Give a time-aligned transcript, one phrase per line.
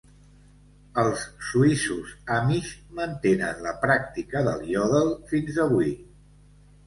[1.01, 5.93] Els suïssos Amish mantenen la pràctica del iòdel fins avui.